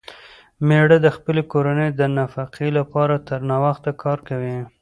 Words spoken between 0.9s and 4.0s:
د خپلې کورنۍ د نفقې لپاره تر ناوخته